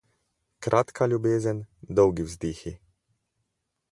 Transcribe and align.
Kratka 0.67 1.07
ljubezen, 1.11 1.61
dolgi 2.01 2.27
vzdihi. 2.31 2.75